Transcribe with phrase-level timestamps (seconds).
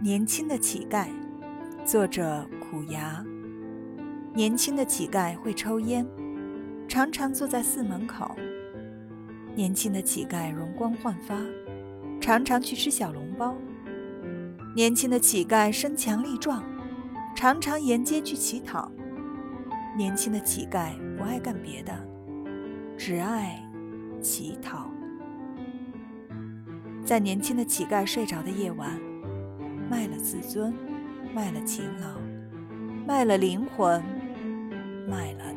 [0.00, 1.08] 年轻的乞丐，
[1.84, 3.24] 作者苦牙。
[4.32, 6.06] 年轻的乞丐会抽烟，
[6.86, 8.30] 常常坐在寺门口。
[9.56, 11.36] 年轻的乞丐容光焕发，
[12.20, 13.56] 常常去吃小笼包。
[14.76, 16.62] 年轻的乞丐身强力壮，
[17.34, 18.88] 常常沿街去乞讨。
[19.96, 21.92] 年轻的乞丐不爱干别的，
[22.96, 23.60] 只爱
[24.22, 24.88] 乞讨。
[27.04, 28.96] 在年轻的乞丐睡着的夜晚。
[30.30, 30.74] 自尊，
[31.34, 32.20] 卖了勤劳，
[33.06, 34.04] 卖了灵魂，
[35.08, 35.47] 卖了。